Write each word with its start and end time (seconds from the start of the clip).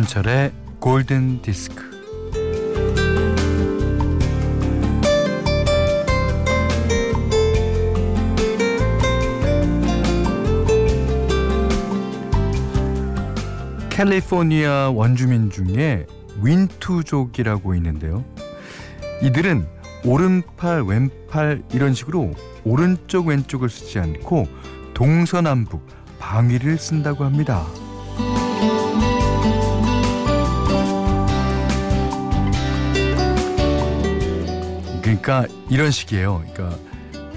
김현철의 0.00 0.52
골든 0.78 1.42
디스크. 1.42 1.90
캘리포니아 13.90 14.90
원주민 14.90 15.50
중에 15.50 16.06
윈투족이라고 16.40 17.74
있는데요. 17.74 18.24
이들은 19.22 19.66
오른팔, 20.06 20.82
왼팔 20.84 21.62
이런 21.74 21.92
식으로 21.92 22.32
오른쪽 22.64 23.26
왼쪽을 23.26 23.68
쓰지 23.68 23.98
않고 23.98 24.46
동서남북 24.94 25.86
방위를 26.18 26.78
쓴다고 26.78 27.24
합니다. 27.24 27.66
그러니까 35.10 35.46
이런 35.68 35.90
식이에요. 35.90 36.44
그러니까 36.52 36.78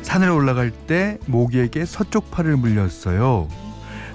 산을 0.03 0.29
올라갈 0.29 0.69
때 0.69 1.17
모기에게 1.25 1.85
서쪽 1.85 2.29
팔을 2.29 2.55
물렸어요. 2.57 3.47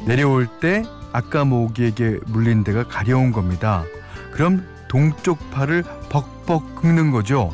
내려올 0.07 0.47
때 0.61 0.85
아까 1.13 1.45
모기에게 1.45 2.19
물린 2.27 2.63
데가 2.63 2.85
가려운 2.87 3.33
겁니다. 3.33 3.85
그럼 4.31 4.65
동쪽 4.87 5.51
팔을 5.51 5.83
벅벅 6.09 6.77
긁는 6.77 7.11
거죠. 7.11 7.53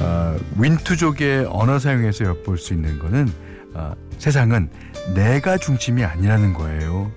어, 0.00 0.36
윈투족의 0.58 1.46
언어 1.50 1.78
사용에서 1.78 2.24
엿볼 2.24 2.58
수 2.58 2.74
있는 2.74 2.98
거는 2.98 3.32
어, 3.74 3.94
세상은 4.18 4.70
내가 5.14 5.56
중심이 5.56 6.04
아니라는 6.04 6.52
거예요. 6.52 7.12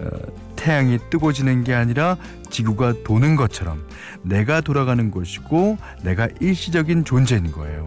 어, 0.00 0.43
태양이 0.64 0.98
뜨고 1.10 1.34
지는 1.34 1.62
게 1.62 1.74
아니라 1.74 2.16
지구가 2.48 3.02
도는 3.04 3.36
것처럼 3.36 3.86
내가 4.22 4.62
돌아가는 4.62 5.10
것이고 5.10 5.76
내가 6.02 6.26
일시적인 6.40 7.04
존재인 7.04 7.52
거예요. 7.52 7.86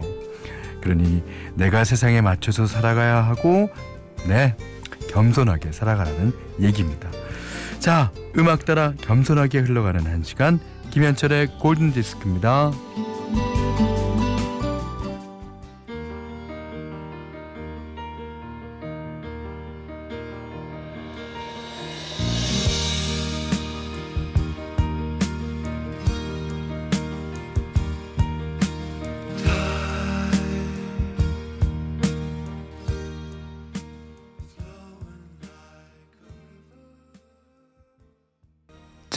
그러니 0.80 1.24
내가 1.56 1.82
세상에 1.82 2.20
맞춰서 2.20 2.68
살아가야 2.68 3.16
하고 3.24 3.68
네 4.28 4.54
겸손하게 5.10 5.72
살아가라는 5.72 6.32
얘기입니다. 6.60 7.10
자 7.80 8.12
음악 8.36 8.64
따라 8.64 8.92
겸손하게 9.00 9.58
흘러가는 9.58 10.00
한 10.06 10.22
시간 10.22 10.60
김현철의 10.92 11.58
골든 11.58 11.92
디스크입니다. 11.92 12.70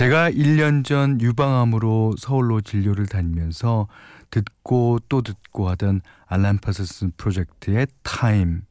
제가 0.01 0.31
1년 0.31 0.83
전 0.83 1.21
유방암으로 1.21 2.15
서울로 2.17 2.59
진료를 2.59 3.05
다니면서 3.05 3.87
듣고 4.31 4.97
또 5.09 5.21
듣고 5.21 5.69
하던 5.69 6.01
알란 6.25 6.57
파슨스 6.57 7.11
프로젝트의 7.17 7.85
Time 8.01 8.63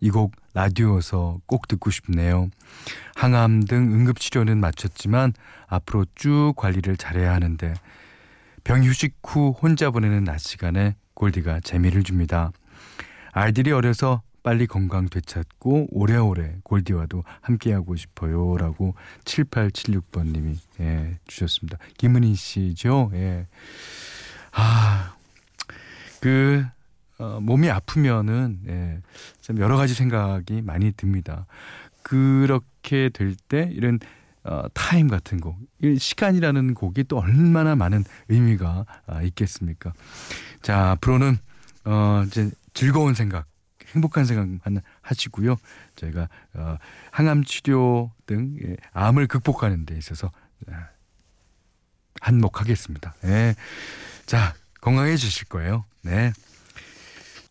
이 0.00 0.10
곡 0.10 0.32
라디오에서 0.52 1.38
꼭 1.46 1.68
듣고 1.68 1.92
싶네요. 1.92 2.50
항암 3.14 3.66
등 3.66 3.92
응급 3.92 4.18
치료는 4.18 4.58
마쳤지만 4.58 5.32
앞으로 5.68 6.06
쭉 6.16 6.54
관리를 6.56 6.96
잘해야 6.96 7.32
하는데 7.32 7.72
병 8.64 8.82
휴직 8.82 9.14
후 9.22 9.50
혼자 9.50 9.92
보내는 9.92 10.24
낮 10.24 10.38
시간에 10.38 10.96
골디가 11.14 11.60
재미를 11.60 12.02
줍니다. 12.02 12.50
아이들이 13.30 13.70
어려서 13.70 14.22
빨리 14.44 14.66
건강 14.66 15.08
되찾고 15.08 15.88
오래오래 15.90 16.58
골디와도 16.62 17.24
함께하고 17.40 17.96
싶어요. 17.96 18.56
라고 18.58 18.94
7876번님이 19.24 20.56
예, 20.80 21.18
주셨습니다. 21.26 21.78
김은희 21.96 22.34
씨죠? 22.34 23.10
예. 23.14 23.48
아, 24.52 25.16
그, 26.20 26.64
어, 27.18 27.40
몸이 27.40 27.70
아프면은, 27.70 28.60
예, 28.68 29.00
참 29.40 29.58
여러 29.58 29.76
가지 29.76 29.94
생각이 29.94 30.60
많이 30.62 30.92
듭니다. 30.92 31.46
그렇게 32.02 33.08
될 33.08 33.34
때 33.48 33.70
이런 33.72 33.98
어, 34.44 34.64
타임 34.74 35.08
같은 35.08 35.40
곡, 35.40 35.56
시간이라는 35.98 36.74
곡이 36.74 37.04
또 37.04 37.16
얼마나 37.18 37.74
많은 37.74 38.04
의미가 38.28 38.84
아, 39.06 39.22
있겠습니까? 39.22 39.94
자, 40.60 40.90
앞으로는 40.90 41.38
어, 41.86 42.24
이제 42.26 42.50
즐거운 42.74 43.14
생각, 43.14 43.46
행복한 43.94 44.24
생각만 44.24 44.82
하시고요. 45.02 45.56
저희가 45.96 46.28
어, 46.54 46.76
항암 47.10 47.44
치료 47.44 48.10
등 48.26 48.56
예, 48.64 48.76
암을 48.92 49.26
극복하는 49.26 49.86
데 49.86 49.96
있어서 49.96 50.30
아, 50.68 50.88
한몫하겠습니다. 52.20 53.14
예. 53.24 53.54
자, 54.26 54.54
건강해지실 54.80 55.48
거예요. 55.48 55.84
네. 56.02 56.32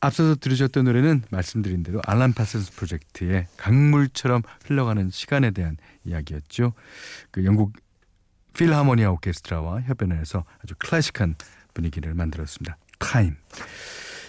앞서서 0.01 0.35
들으셨던 0.35 0.83
노래는 0.83 1.23
말씀드린 1.29 1.81
대로 1.81 2.01
알란 2.05 2.33
파슨스 2.33 2.73
프로젝트의 2.73 3.47
강물처럼 3.55 4.41
흘러가는 4.65 5.09
시간에 5.09 5.51
대한 5.51 5.77
이야기였죠. 6.03 6.73
그 7.31 7.45
영국 7.45 7.71
필하모니아 8.53 9.11
오케스트라와 9.11 9.81
협연을 9.81 10.19
해서 10.19 10.43
아주 10.61 10.75
클래식한 10.77 11.35
분위기를 11.73 12.13
만들었습니다. 12.13 12.77
Time. 12.99 13.37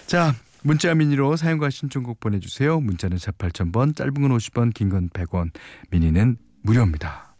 자, 0.06 0.34
문자 0.64 0.94
미니로 0.94 1.36
사용과 1.36 1.68
신청곡 1.70 2.20
보내주세요. 2.20 2.80
문자는 2.80 3.18
4 3.18 3.32
8000번, 3.32 3.94
짧은 3.94 4.14
건 4.14 4.30
50원, 4.30 4.72
긴 4.72 4.88
건 4.88 5.10
100원, 5.10 5.50
미니는 5.90 6.38
무료입니다. 6.62 7.36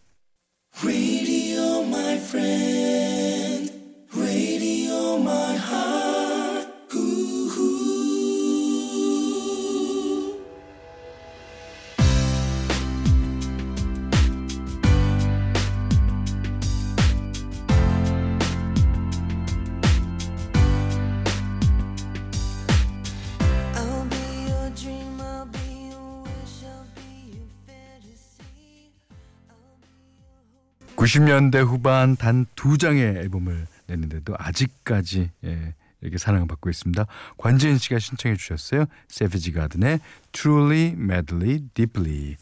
90년대 31.05 31.63
후반 31.67 32.17
단 32.17 32.47
두 32.57 32.79
장의 32.79 33.03
앨범을 33.03 33.67
냈는데도 33.89 34.35
아직까지 34.39 35.31
예, 35.45 35.75
이렇게 36.01 36.17
사랑을 36.17 36.47
받고 36.47 36.71
있습니다. 36.71 37.05
관지은 37.37 37.77
씨가 37.77 37.99
신청해 37.99 38.37
주셨어요. 38.37 38.87
세비지 39.09 39.53
가든의 39.53 40.01
Truly, 40.33 40.95
Madly, 40.97 41.61
Deeply 41.75 42.37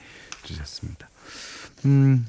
주셨습니다. 0.45 1.09
음, 1.87 2.27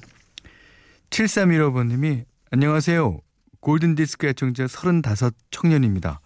7315번님이 1.12 2.26
안녕하세요. 2.50 3.20
골든디스크 3.60 4.26
애청자 4.28 4.68
35 4.68 5.32
청년입니다. 5.52 6.20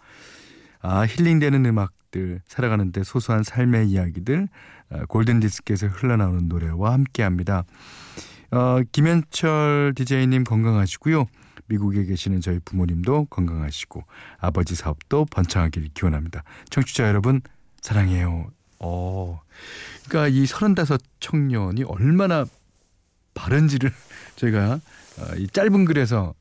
아, 0.79 1.05
힐링되는 1.05 1.65
음악들, 1.65 2.41
살아가는데 2.47 3.03
소소한 3.03 3.43
삶의 3.43 3.89
이야기들, 3.89 4.47
아, 4.89 5.05
골든디스크에서 5.05 5.87
흘러나오는 5.87 6.47
노래와 6.47 6.93
함께합니다. 6.93 7.65
어, 8.51 8.81
김현철 8.91 9.93
DJ님 9.95 10.43
건강하시고요. 10.43 11.25
미국에 11.67 12.05
계시는 12.05 12.41
저희 12.41 12.59
부모님도 12.59 13.25
건강하시고 13.25 14.03
아버지 14.39 14.75
사업도 14.75 15.25
번창하길 15.25 15.89
기원합니다. 15.93 16.43
청취자 16.69 17.07
여러분 17.07 17.41
사랑해요. 17.81 18.49
어, 18.79 19.41
그러니까 20.07 20.27
이 20.29 20.45
서른다섯 20.45 21.01
청년이 21.19 21.83
얼마나 21.83 22.45
바른지를 23.33 23.91
저희가 24.37 24.79
어, 25.19 25.35
이 25.37 25.47
짧은 25.47 25.85
글에서 25.85 26.33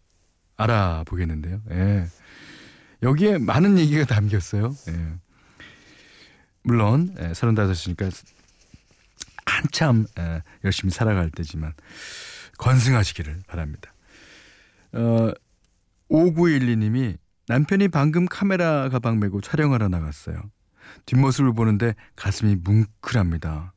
알아보겠는데요. 0.56 1.60
예. 1.72 2.06
여기에 3.02 3.38
많은 3.38 3.78
얘기가 3.78 4.04
담겼어요. 4.04 4.74
예. 4.88 5.14
물론 6.62 7.14
예, 7.20 7.34
서른다섯이니까 7.34 8.10
한참 9.66 10.06
에, 10.18 10.42
열심히 10.64 10.92
살아갈 10.92 11.30
때지만 11.30 11.72
건승하시기를 12.58 13.42
바랍니다. 13.46 13.92
어, 14.92 15.32
5912님이 16.10 17.18
남편이 17.48 17.88
방금 17.88 18.26
카메라 18.26 18.88
가방 18.88 19.18
메고 19.18 19.40
촬영하러 19.40 19.88
나갔어요. 19.88 20.40
뒷모습을 21.06 21.52
보는데 21.52 21.94
가슴이 22.14 22.56
뭉클합니다. 22.56 23.72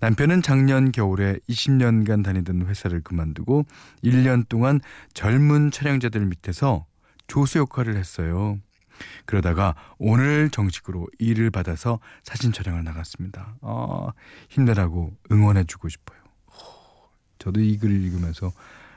남편은 0.00 0.42
작년 0.42 0.92
겨울에 0.92 1.38
20년간 1.48 2.24
다니던 2.24 2.66
회사를 2.66 3.00
그만두고 3.00 3.64
1년 4.04 4.46
동안 4.48 4.80
젊은 5.14 5.70
촬영자들 5.70 6.26
밑에서 6.26 6.86
조수 7.26 7.58
역할을 7.58 7.96
했어요. 7.96 8.58
그러다가 9.24 9.74
오늘 9.98 10.50
정식으로 10.50 11.08
일을 11.18 11.50
받아서 11.50 11.98
사진 12.22 12.52
촬영을 12.52 12.84
나갔습니다. 12.84 13.56
아, 13.62 14.12
힘내라고 14.48 15.14
응원해주고 15.30 15.88
싶어요. 15.88 16.18
저도 17.38 17.60
이 17.60 17.76
글을 17.78 17.94
읽으면서 18.04 18.52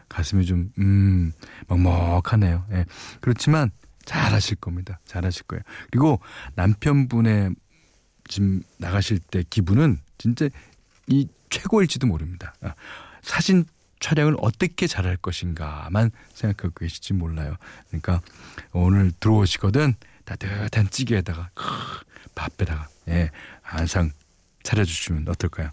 가슴이 0.07 0.45
좀, 0.45 0.71
음, 0.77 1.31
먹먹하네요. 1.67 2.65
예. 2.73 2.85
그렇지만 3.21 3.71
잘하실 4.05 4.57
겁니다. 4.57 4.99
잘하실 5.05 5.43
거예요. 5.43 5.63
그리고 5.91 6.19
남편분의 6.55 7.55
지금 8.27 8.61
나가실 8.77 9.19
때 9.19 9.43
기분은 9.49 9.99
진짜 10.17 10.47
이 11.07 11.27
최고일지도 11.49 12.07
모릅니다. 12.07 12.53
아, 12.61 12.73
사진 13.21 13.65
촬영을 14.05 14.35
어떻게 14.39 14.85
잘할 14.85 15.17
것인가만 15.17 16.11
생각하고 16.35 16.75
계실지 16.75 17.13
몰라요. 17.13 17.55
그러니까 17.87 18.21
오늘 18.71 19.11
들어오시거든 19.19 19.95
따뜻한 20.25 20.91
찌개에다가 20.91 21.49
크, 21.55 21.65
밥에다가 22.35 22.87
예, 23.07 23.31
한상 23.63 24.11
차려주시면 24.61 25.27
어떨까요? 25.27 25.71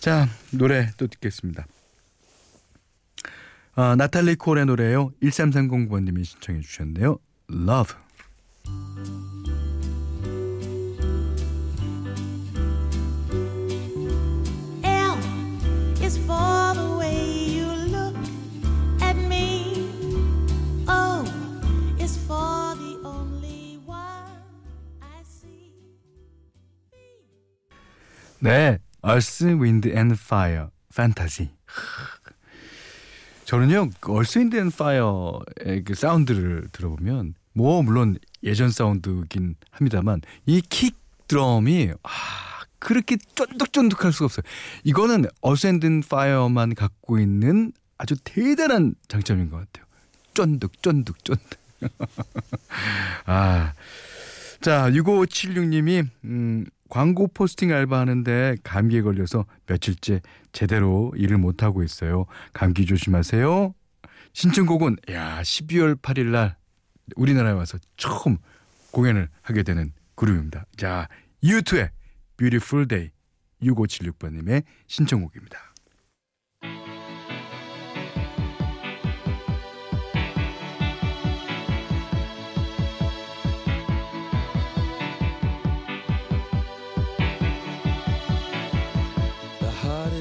자 0.00 0.28
노래 0.50 0.90
또 0.98 1.06
듣겠습니다. 1.06 1.66
아, 3.74 3.96
나탈리 3.96 4.34
콜의 4.36 4.66
노래요. 4.66 5.12
1330번님이 5.22 6.26
신청해 6.26 6.60
주셨는데요. 6.60 7.18
Love. 7.50 7.94
네, 28.40 28.78
Earth, 29.04 29.44
Wind 29.46 29.88
and 29.88 30.14
Fire, 30.18 30.68
Fantasy. 30.92 31.50
저는요, 33.44 33.90
그 34.00 34.12
Earth, 34.12 34.38
Wind 34.38 34.56
and 34.56 34.74
Fire의 34.74 35.84
그 35.84 35.94
사운드를 35.94 36.68
들어보면, 36.72 37.34
뭐 37.52 37.82
물론 37.82 38.18
예전 38.42 38.70
사운드긴 38.70 39.56
합니다만, 39.70 40.20
이 40.46 40.60
킥 40.68 40.96
드럼이 41.28 41.90
아 42.04 42.08
그렇게 42.78 43.16
쫀득쫀득할 43.34 44.12
수가 44.12 44.26
없어요. 44.26 44.44
이거는 44.84 45.24
Earth, 45.44 45.66
Wind 45.66 45.86
and 45.86 46.06
Fire만 46.06 46.74
갖고 46.74 47.18
있는 47.18 47.72
아주 47.98 48.14
대단한 48.22 48.94
장점인 49.08 49.50
것 49.50 49.58
같아요. 49.58 49.86
쫀득, 50.34 50.82
쫀득, 50.82 51.24
쫀득. 51.24 51.58
아. 53.26 53.72
자, 54.60 54.90
6576님이, 54.90 56.08
음, 56.24 56.66
광고 56.88 57.26
포스팅 57.28 57.72
알바하는데 57.72 58.56
감기에 58.62 59.02
걸려서 59.02 59.44
며칠째 59.66 60.20
제대로 60.52 61.12
일을 61.16 61.38
못하고 61.38 61.82
있어요. 61.82 62.26
감기 62.52 62.86
조심하세요. 62.86 63.74
신청곡은, 64.32 64.96
야, 65.10 65.40
12월 65.42 66.00
8일 66.00 66.26
날 66.26 66.56
우리나라에 67.16 67.52
와서 67.52 67.78
처음 67.96 68.38
공연을 68.90 69.28
하게 69.42 69.62
되는 69.62 69.92
그룹입니다. 70.14 70.66
자, 70.76 71.08
U2의 71.42 71.90
Beautiful 72.36 72.86
Day 72.86 73.10
6576번님의 73.62 74.64
신청곡입니다. 74.86 75.65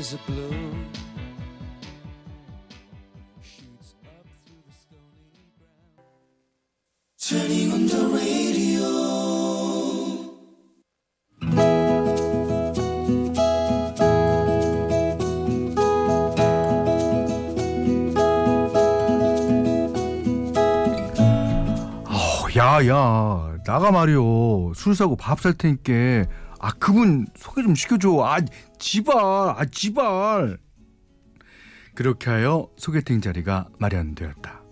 Is 0.06 0.14
a 0.14 0.18
balloon. 0.28 0.86
Shoots 3.42 3.96
up 4.06 4.28
through 4.46 4.62
the 4.68 4.74
stony 4.84 5.42
ground. 5.58 6.14
Turning 7.18 7.72
on 7.72 7.88
the 7.88 8.02
radio. 8.14 8.86
어, 22.08 22.48
야, 22.58 22.86
야, 22.88 23.58
나가 23.66 23.92
말이오. 23.92 24.74
술 24.76 24.96
사고 24.96 25.16
밥 25.16 25.40
살 25.40 25.54
테니까. 25.54 26.26
아, 26.66 26.72
그분 26.80 27.28
소개 27.36 27.62
좀 27.62 27.76
시켜줘. 27.76 28.24
아, 28.24 28.40
지발, 28.80 29.16
아, 29.20 29.64
지발. 29.72 30.58
그렇게 31.94 32.32
하여 32.32 32.68
소개팅 32.76 33.22
자리가 33.22 33.68
마련되었다. 33.78 34.64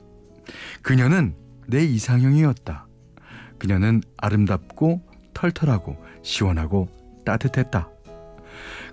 그녀는 0.82 1.36
내 1.68 1.86
이상형이었다. 1.86 2.88
그녀는 3.60 4.02
아름답고 4.18 5.04
털털하고 5.36 5.96
시원하고 6.24 6.88
따뜻했다. 7.28 7.88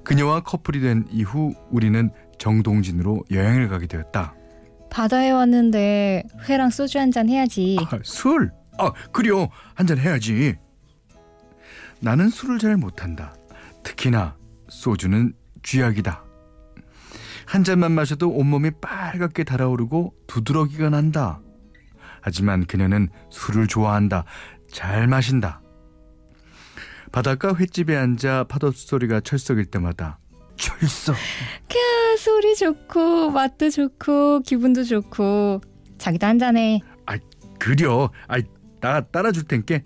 그녀와 0.05 0.41
커플이 0.43 0.81
된 0.81 1.07
이후 1.11 1.55
우리는 1.71 2.11
정동진으로 2.39 3.25
여행을 3.31 3.69
가게 3.71 3.87
되었다. 3.87 4.35
바다에 4.91 5.31
왔는데 5.31 6.25
회랑 6.51 6.69
소주 6.69 6.99
한 6.99 7.11
잔 7.13 7.31
해야지. 7.31 7.79
아, 7.81 7.99
술? 8.03 8.53
아, 8.77 8.93
그래요. 9.11 9.49
한 9.75 9.87
잔 9.87 9.97
해야지. 9.97 10.57
나는 12.01 12.29
술을 12.29 12.59
잘 12.59 12.77
못한다. 12.77 13.35
특히나 13.83 14.37
소주는 14.69 15.33
쥐약이다. 15.63 16.25
한 17.47 17.65
잔만 17.65 17.93
마셔도 17.93 18.31
온몸이 18.31 18.71
빨갛게 18.81 19.45
달아오르고 19.45 20.15
두드러기가 20.27 20.91
난다. 20.91 21.41
하지만 22.21 22.65
그녀는 22.67 23.09
술을 23.31 23.67
좋아한다. 23.67 24.25
잘 24.71 25.07
마신다. 25.09 25.61
바닷가 27.13 27.55
횟집에 27.55 27.97
앉아 27.97 28.45
파도 28.45 28.71
소리가 28.71 29.21
철썩일 29.21 29.67
때마다 29.67 30.19
철썩. 30.57 31.17
캬, 31.69 32.19
소리 32.19 32.55
좋고 32.55 33.31
맛도 33.31 33.69
좋고 33.69 34.41
기분도 34.41 34.85
좋고 34.85 35.61
자기도 35.99 36.27
한 36.27 36.39
잔해. 36.39 36.81
그려. 37.61 38.11
아이, 38.27 38.43
나 38.81 39.03
따라줄 39.03 39.45
텐께. 39.45 39.83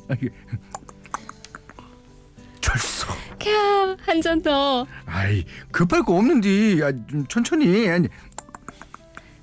철썩. 2.65 3.39
캬, 3.39 3.99
한 4.01 4.23
잔 4.23 4.41
더. 4.41 4.87
아이, 5.05 5.45
급할 5.71 6.03
거 6.03 6.17
없는디. 6.17 6.81
아, 6.83 6.93
좀 7.07 7.27
천천히. 7.27 7.89
아니, 7.89 8.09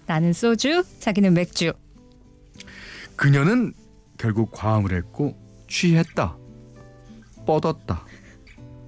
나는 0.08 0.34
소주, 0.34 0.84
자기는 1.00 1.34
맥주. 1.34 1.72
그녀는 3.16 3.74
결국 4.18 4.52
과음을 4.52 4.94
했고 4.94 5.38
취했다. 5.70 6.36
뻗었다. 7.46 8.06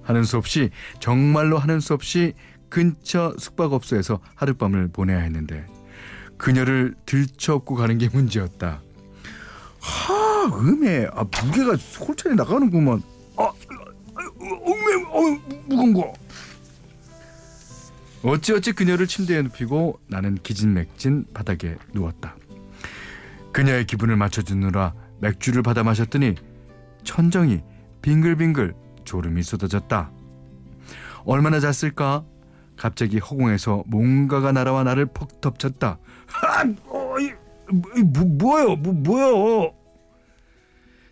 하는 0.02 0.24
수 0.24 0.36
없이 0.36 0.70
정말로 1.00 1.56
하는 1.58 1.80
수 1.80 1.94
없이 1.94 2.34
근처 2.68 3.34
숙박업소에서 3.38 4.20
하룻밤을 4.34 4.88
보내야 4.88 5.18
했는데 5.20 5.64
그녀를 6.36 6.94
들쳐업고 7.06 7.74
가는 7.76 7.96
게 7.98 8.08
문제였다. 8.08 8.82
하, 9.80 10.44
음에 10.58 11.06
아, 11.12 11.24
무게가 11.44 11.76
솔찬히 11.76 12.36
나가는구만. 12.36 13.02
아, 13.36 13.50
음에 14.44 15.04
어, 15.08 15.40
무거운 15.66 15.94
거. 15.94 16.12
어찌어찌 18.22 18.72
그녀를 18.72 19.06
침대에 19.06 19.42
눕히고 19.42 20.00
나는 20.06 20.36
기진맥진 20.36 21.26
바닥에 21.34 21.76
누웠다. 21.92 22.36
그녀의 23.52 23.86
기분을 23.86 24.16
맞춰주느라 24.16 24.94
맥주를 25.20 25.62
받아 25.62 25.82
마셨더니 25.82 26.34
천정이 27.04 27.60
빙글빙글 28.02 28.74
졸음이 29.04 29.42
쏟아졌다. 29.42 30.10
얼마나 31.24 31.60
잤을까? 31.60 32.24
갑자기 32.76 33.18
허공에서 33.18 33.84
뭔가가 33.86 34.52
날아와 34.52 34.84
나를 34.84 35.06
퍽 35.06 35.40
덮쳤다. 35.40 35.98
아, 36.42 36.64
어, 36.86 37.16
이, 37.20 37.32
이, 37.96 38.02
뭐, 38.02 38.24
뭐요? 38.24 38.76
뭐, 38.76 38.92
뭐요? 38.92 39.74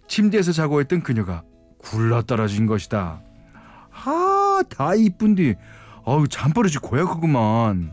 침대에서 0.08 0.52
자고 0.52 0.80
있던 0.80 1.02
그녀가 1.02 1.44
굴러 1.82 2.22
떨어진 2.22 2.66
것이다. 2.66 3.20
아, 3.92 4.62
다 4.68 4.94
이쁜디. 4.94 5.54
어우, 6.04 6.28
잠버릇이 6.28 6.74
고약하구만. 6.82 7.92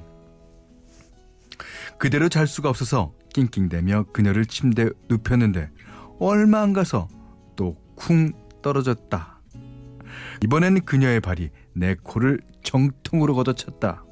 그대로 1.98 2.30
잘 2.30 2.48
수가 2.48 2.70
없어서 2.70 3.14
낑낑대며 3.34 4.06
그녀를 4.14 4.46
침대에 4.46 4.90
눕혔는데 5.10 5.70
얼마 6.20 6.62
안 6.62 6.74
가서 6.74 7.08
또 7.56 7.76
쿵 8.00 8.32
떨어졌다. 8.62 9.42
이번엔 10.44 10.86
그녀의 10.86 11.20
발이 11.20 11.50
내 11.74 11.96
코를 12.02 12.40
정통으로 12.64 13.36
걷어찼다. 13.36 14.06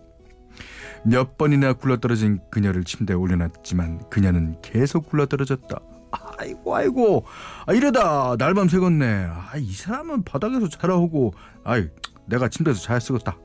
몇 1.05 1.37
번이나 1.37 1.73
굴러떨어진 1.73 2.39
그녀를 2.51 2.83
침대에 2.83 3.15
올려놨지만 3.15 4.09
그녀는 4.09 4.61
계속 4.61 5.09
굴러떨어졌다. 5.09 5.79
아이고 6.11 6.75
아이고 6.75 7.25
아, 7.65 7.73
이러다 7.73 8.35
날밤 8.37 8.69
새겠네. 8.69 9.27
아, 9.29 9.51
이 9.57 9.71
사람은 9.71 10.23
바닥에서 10.23 10.69
자라오고 10.69 11.33
아이 11.63 11.87
내가 12.25 12.47
침대에서 12.49 12.81
잘 12.81 12.99
쓰겠다. 13.01 13.37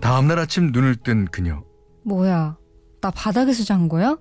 다음날 0.00 0.38
아침 0.38 0.70
눈을 0.72 0.96
뜬 0.96 1.26
그녀. 1.26 1.62
뭐야? 2.04 2.56
나 3.00 3.10
바닥에서 3.10 3.64
잔 3.64 3.88
거야? 3.88 4.16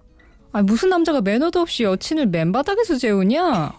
아 0.54 0.62
무슨 0.62 0.90
남자가 0.90 1.22
매너도 1.22 1.60
없이 1.60 1.84
여친을 1.84 2.28
맨바닥에서 2.28 2.98
재우냐? 2.98 3.72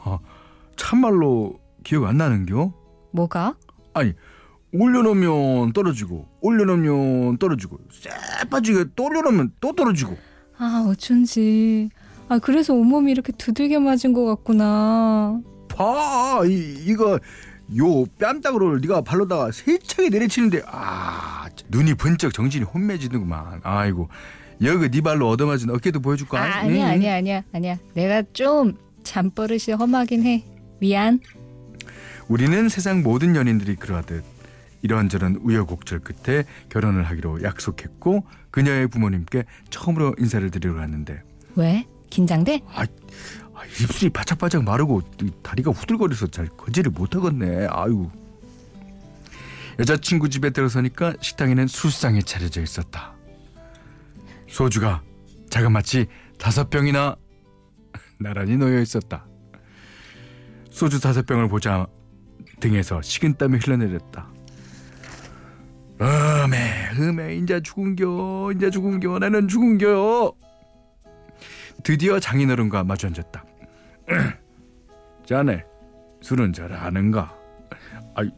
참말로 0.76 1.58
기억 1.84 2.04
안 2.06 2.16
나는겨? 2.16 2.72
뭐가? 3.12 3.56
아니 3.94 4.12
올려놓으면 4.72 5.72
떨어지고 5.72 6.28
올려놓으면 6.40 7.38
떨어지고 7.38 7.78
쎄 7.90 8.10
빠지게 8.50 8.86
또 8.96 9.04
올려놓으면 9.04 9.52
또 9.60 9.74
떨어지고 9.74 10.16
아 10.58 10.84
어쩐지. 10.88 11.88
아 12.28 12.38
그래서 12.38 12.72
온몸이 12.72 13.10
이렇게 13.12 13.32
두들겨 13.32 13.80
맞은 13.80 14.12
것 14.12 14.24
같구나. 14.24 15.40
봐 15.68 16.42
이, 16.46 16.76
이거 16.86 17.18
요 17.76 18.04
뺨따구를 18.18 18.80
네가 18.80 19.02
발로다가 19.02 19.50
세차게 19.52 20.10
내리치는데 20.10 20.62
아 20.66 21.46
눈이 21.68 21.94
번쩍 21.94 22.32
정신이 22.32 22.64
혼미해지는구만 22.64 23.60
아이고 23.62 24.08
여기 24.62 24.88
네 24.90 25.00
발로 25.00 25.28
얻어맞은 25.30 25.70
어깨도 25.70 26.00
보여줄까? 26.00 26.38
아, 26.38 26.58
아니야 26.60 26.86
응. 26.86 26.90
아니야 26.92 27.14
아니야 27.16 27.42
아니야. 27.52 27.76
내가 27.94 28.22
좀 28.32 28.74
잠버릇이 29.02 29.74
험하긴 29.78 30.22
해. 30.24 30.44
미안. 30.80 31.20
우리는 32.28 32.68
세상 32.68 33.02
모든 33.02 33.34
연인들이 33.36 33.76
그러하듯 33.76 34.24
이런저런 34.82 35.36
우여곡절 35.36 36.00
끝에 36.00 36.44
결혼을 36.68 37.04
하기로 37.04 37.42
약속했고 37.42 38.26
그녀의 38.50 38.88
부모님께 38.88 39.44
처음으로 39.70 40.14
인사를 40.18 40.50
드리러 40.50 40.74
갔는데 40.74 41.22
왜? 41.56 41.86
긴장돼? 42.10 42.60
아, 42.66 42.82
아, 42.82 43.64
입술이 43.64 44.10
바짝바짝 44.10 44.64
마르고 44.64 45.02
이 45.22 45.30
다리가 45.42 45.70
후들거려서 45.70 46.26
잘 46.26 46.46
거지를 46.46 46.92
못하겠네. 46.92 47.68
아유. 47.70 48.10
여자친구 49.78 50.28
집에 50.28 50.50
들어서니까 50.50 51.14
식당에는 51.20 51.66
술상이 51.66 52.22
차려져 52.22 52.60
있었다. 52.60 53.14
소주가 54.48 55.02
자그마치 55.48 56.06
다섯 56.38 56.68
병이나 56.68 57.16
나란히 58.20 58.56
놓여 58.56 58.80
있었다. 58.80 59.26
소주 60.70 61.00
다섯 61.00 61.24
병을 61.24 61.48
보자 61.48 61.86
등에서 62.60 63.00
식은땀이 63.00 63.58
흘러내렸다. 63.58 64.28
음에 66.02 66.90
음에 66.98 67.36
인자 67.36 67.60
죽은겨 67.60 68.50
인자 68.52 68.70
죽은겨 68.70 69.18
나는 69.20 69.46
죽은겨 69.46 70.32
드디어 71.84 72.18
장인어른과 72.20 72.84
마주 72.84 73.06
앉았다. 73.06 73.44
자네 75.26 75.64
술은 76.20 76.52
잘 76.52 76.72
아는가? 76.72 77.34
아이, 78.14 78.28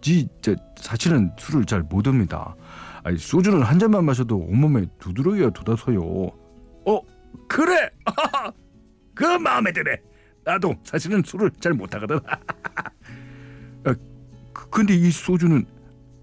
지 0.00 0.28
저 0.40 0.54
사실은 0.76 1.30
술을 1.38 1.64
잘 1.64 1.82
못합니다. 1.82 2.54
아이 3.02 3.16
소주는 3.16 3.60
한 3.62 3.78
잔만 3.78 4.04
마셔도 4.04 4.36
온몸에 4.38 4.86
두드러기가 5.00 5.50
돋아서요. 5.50 6.00
어 6.00 7.00
그래? 7.48 7.90
그 9.14 9.24
마음에 9.24 9.72
드네. 9.72 9.96
나도 10.44 10.74
사실은 10.84 11.22
술을 11.24 11.50
잘 11.60 11.72
못하거든. 11.72 12.18
아, 12.26 12.36
그- 14.52 14.70
근데 14.70 14.94
이 14.94 15.10
소주는 15.10 15.64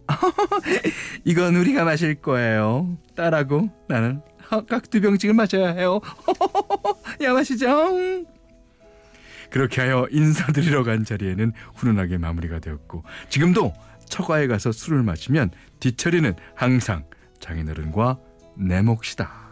이건 1.26 1.56
우리가 1.56 1.84
마실 1.84 2.16
거예요. 2.16 2.98
딸하고 3.16 3.70
나는 3.88 4.22
각두 4.68 5.02
병씩을 5.02 5.34
마셔야 5.34 5.74
해요. 5.74 6.00
야 7.22 7.34
마시죠. 7.34 8.26
그렇게 9.50 9.82
하여 9.82 10.08
인사드리러 10.12 10.84
간 10.84 11.04
자리에는 11.06 11.54
훈훈하게 11.76 12.18
마무리가 12.18 12.60
되었고 12.60 13.04
지금도 13.30 13.74
처가에 14.10 14.48
가서 14.48 14.72
술을 14.72 15.04
마시면 15.04 15.52
뒤처리는 15.80 16.36
항상 16.56 17.06
장인어른과 17.40 18.20
내 18.58 18.82
몫이다. 18.82 19.45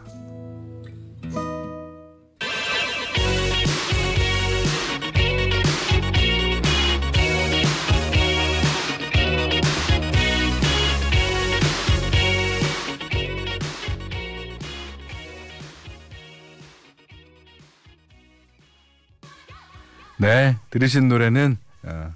네, 20.18 20.56
들으신 20.70 21.08
노래는 21.08 21.56
어, 21.82 22.12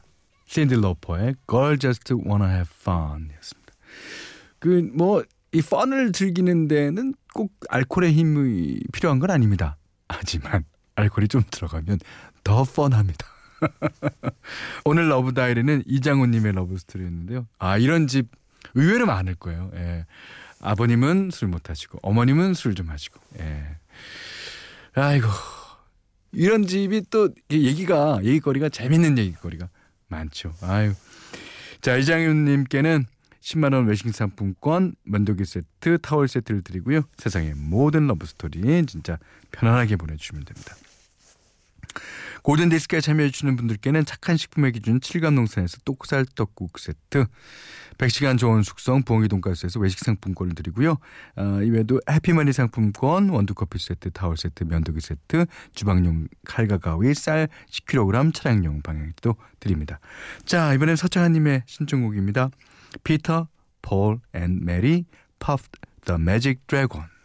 신디 0.46 0.74
로퍼의 0.76 1.34
Girl 1.48 1.78
Just 1.78 2.14
Wanna 2.14 2.48
Have 2.48 2.68
Fun이었습니다. 2.80 3.72
그 4.60 4.90
뭐 4.94 5.24
이 5.52 5.62
fun을 5.62 6.12
즐기는 6.12 6.68
데는 6.68 7.14
꼭 7.32 7.50
알코올의 7.70 8.12
힘이 8.12 8.80
필요한 8.92 9.18
건 9.18 9.30
아닙니다. 9.30 9.78
하지만 10.06 10.64
알코올이 10.94 11.28
좀 11.28 11.42
들어가면 11.50 12.00
더 12.44 12.64
fun합니다. 12.64 13.26
오늘 14.84 15.08
love 15.08 15.32
diary는 15.32 15.84
이장훈님의 15.86 16.52
love 16.52 16.76
story였는데요. 16.76 17.46
아 17.58 17.78
이런 17.78 18.06
집 18.08 18.28
의외로 18.74 19.06
많을 19.06 19.36
거예요. 19.36 19.70
예. 19.74 20.04
아버님은 20.60 21.30
술 21.32 21.48
못 21.48 21.70
하시고 21.70 21.98
어머님은 22.02 22.52
술 22.52 22.74
좀 22.74 22.90
하시고. 22.90 23.18
예. 23.40 23.64
아이고 24.94 25.28
이런 26.32 26.66
집이 26.66 27.04
또 27.10 27.30
얘기가 27.50 28.20
얘기거리가 28.22 28.68
재밌는 28.68 29.18
얘기거리가 29.18 29.68
많죠. 30.08 30.54
아유. 30.62 30.92
자 31.80 31.96
이장윤님께는 31.96 33.06
10만 33.40 33.72
원 33.72 33.86
외식 33.86 34.12
상품권, 34.14 34.94
면도기 35.04 35.44
세트, 35.44 35.98
타월 36.02 36.28
세트를 36.28 36.62
드리고요. 36.62 37.02
세상의 37.16 37.54
모든 37.54 38.06
love 38.06 38.26
story 38.26 38.84
진짜 38.86 39.18
편안하게 39.52 39.96
보내주시면 39.96 40.44
됩니다. 40.44 40.76
골든 42.42 42.68
디스크에 42.68 43.00
참여해주시는 43.00 43.56
분들께는 43.56 44.04
착한 44.04 44.36
식품의 44.36 44.72
기준 44.72 45.00
칠갑농산에서 45.00 45.78
똑살 45.84 46.24
떡국 46.34 46.78
세트, 46.78 47.26
100시간 47.98 48.38
좋은 48.38 48.62
숙성 48.62 49.02
부엉이 49.02 49.28
돈가스에서 49.28 49.80
외식 49.80 49.98
상품권을 50.00 50.54
드리고요. 50.54 50.96
어, 51.36 51.60
이외에도 51.62 52.00
해피머니 52.08 52.52
상품권, 52.52 53.28
원두커피 53.28 53.78
세트, 53.78 54.12
타월 54.12 54.36
세트, 54.36 54.64
면도기 54.64 55.00
세트, 55.00 55.46
주방용 55.74 56.28
칼과 56.44 56.78
가위, 56.78 57.12
쌀 57.14 57.48
10kg, 57.70 58.32
차량용 58.32 58.82
방향제도 58.82 59.34
드립니다. 59.60 59.98
자 60.44 60.72
이번엔 60.74 60.96
서창한님의 60.96 61.64
신청곡입니다. 61.66 62.50
피터, 63.04 63.48
폴 63.82 64.20
앤 64.32 64.64
메리, 64.64 65.04
Puff, 65.38 65.78
The 66.06 66.20
Magic 66.20 66.60
Dragon. 66.66 67.17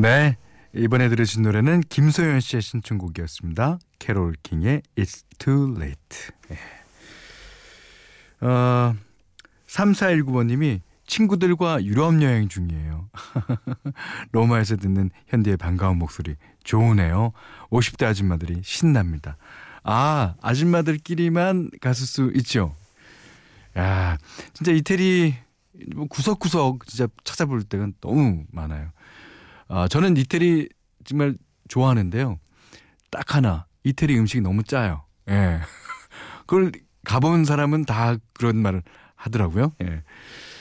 네, 0.00 0.38
이번에 0.74 1.10
들으신 1.10 1.42
노래는 1.42 1.82
김소연 1.82 2.40
씨의 2.40 2.62
신청곡이었습니다. 2.62 3.78
캐롤 3.98 4.34
킹의 4.42 4.80
It's 4.96 5.24
Too 5.38 5.74
Late. 5.76 6.28
예. 6.52 8.46
어, 8.46 8.94
3419번님이 9.66 10.80
친구들과 11.06 11.84
유럽 11.84 12.22
여행 12.22 12.48
중이에요. 12.48 13.10
로마에서 14.32 14.76
듣는 14.76 15.10
현디의 15.26 15.58
반가운 15.58 15.98
목소리 15.98 16.36
좋으네요. 16.64 17.32
50대 17.68 18.06
아줌마들이 18.06 18.62
신납니다. 18.64 19.36
아, 19.82 20.34
아줌마들끼리만 20.40 21.72
갔을 21.82 22.06
수 22.06 22.32
있죠. 22.36 22.74
야, 23.76 24.16
진짜 24.54 24.72
이태리 24.72 25.34
뭐 25.94 26.06
구석구석 26.06 26.86
진짜 26.86 27.06
찾아볼 27.22 27.64
때가 27.64 27.88
너무 28.00 28.44
많아요. 28.50 28.92
아, 29.70 29.86
저는 29.86 30.16
이태리 30.16 30.68
정말 31.04 31.36
좋아하는데요. 31.68 32.40
딱 33.10 33.34
하나, 33.36 33.66
이태리 33.84 34.18
음식이 34.18 34.40
너무 34.40 34.64
짜요. 34.64 35.04
예. 35.28 35.60
그걸 36.46 36.72
가본 37.04 37.44
사람은 37.44 37.84
다 37.84 38.16
그런 38.34 38.56
말을 38.56 38.82
하더라고요. 39.14 39.72
예. 39.82 40.02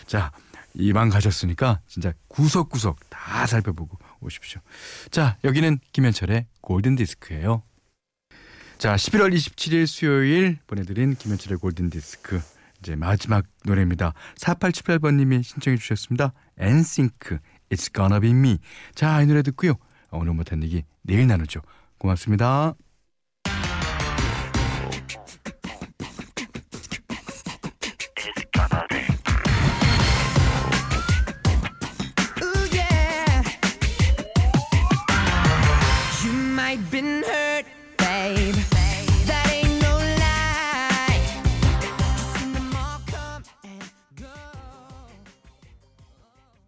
자, 0.05 0.31
이만 0.75 1.09
가셨으니까 1.09 1.81
진짜 1.87 2.13
구석구석 2.27 3.09
다 3.09 3.47
살펴보고 3.47 3.97
오십시오. 4.21 4.61
자, 5.09 5.37
여기는 5.43 5.79
김현철의 5.91 6.45
골든 6.61 6.95
디스크예요. 6.95 7.63
자, 8.77 8.95
11월 8.95 9.33
27일 9.33 9.87
수요일 9.87 10.59
보내드린 10.67 11.15
김현철의 11.15 11.57
골든 11.57 11.89
디스크 11.89 12.39
이제 12.79 12.95
마지막 12.95 13.43
노래입니다. 13.65 14.13
4878번님이 14.37 15.43
신청해 15.43 15.77
주셨습니다. 15.77 16.33
엔싱크 16.59 17.39
It's 17.69 17.93
Gonna 17.93 18.19
Be 18.19 18.31
Me. 18.31 18.59
자, 18.95 19.21
이 19.21 19.25
노래 19.25 19.41
듣고요. 19.41 19.73
오늘 20.11 20.33
못한 20.33 20.63
얘기 20.63 20.83
내일 21.01 21.27
나누죠. 21.27 21.61
고맙습니다. 21.97 22.75